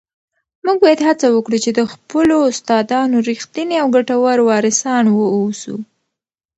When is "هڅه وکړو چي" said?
1.07-1.71